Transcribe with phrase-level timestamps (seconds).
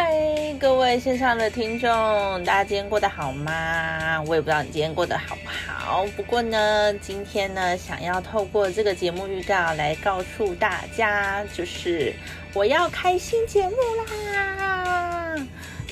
[0.00, 0.14] 嗨，
[0.60, 1.90] 各位线上的听众，
[2.44, 4.22] 大家今天过得好吗？
[4.28, 6.06] 我也不知道你今天过得好不好。
[6.16, 12.14] 不过呢，今天呢，想要透过这个节目预告来告诉大家，就是
[12.54, 13.74] 我要开新节目
[14.32, 15.34] 啦。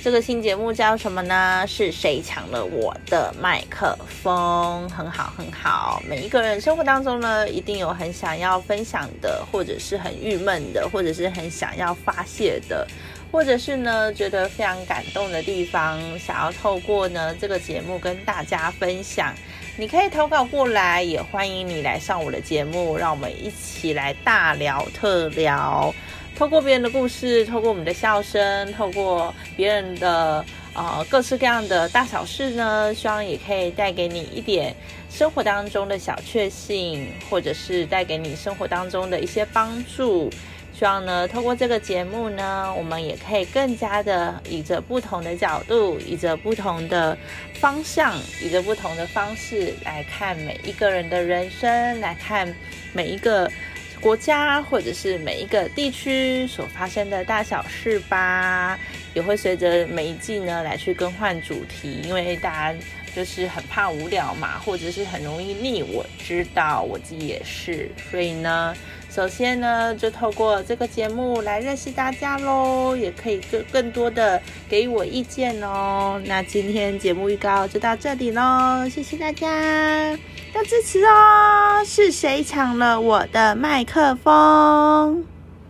[0.01, 1.65] 这个新节目叫什么呢？
[1.67, 4.89] 是谁抢了我的麦克风？
[4.89, 6.01] 很好，很好。
[6.09, 12.87] 每一个人生活当中呢，一定有很想要分享的，或者是很郁闷的，或者是很想要发泄的。
[13.31, 19.35] 或者是呢，觉得非常感动的地方，想要透过呢这个节目跟大家分享，
[19.77, 25.95] 你可以投稿过来，也欢迎你来上我的节目，让我们一起来大聊特聊，
[26.35, 34.75] 透过别人的故事，透过我们的笑声，透过别人的呃各式各样的大小事呢，希望也可以带给你一点
[35.11, 40.31] 生活当中的小确幸，或者是带给你生活当中的一些帮助。
[40.79, 47.17] 希望呢，透过这个节目呢，我们也可以更加的以着不同的角度，以着不同的
[47.55, 52.55] 方向，以着不同的方式来看每一个人的人生，来看
[52.93, 53.51] 每一个
[54.03, 58.79] 国家或者是每一个地区所发生的大小事吧。
[59.15, 62.79] 也会随着每一季呢来去更换主题，因为大家
[63.15, 65.83] 就是很怕无聊嘛，或者是很容易腻。
[65.83, 68.77] 我知道我自己也是，所以呢。
[69.17, 76.21] 首先呢，就透过这个节目来认识大家喽，也可以更更多的给我意见哦。
[76.27, 80.11] 那今天节目预告就到这里喽，谢谢大家
[80.55, 81.83] 要支持哦。
[81.87, 85.25] 是谁抢了我的麦克风？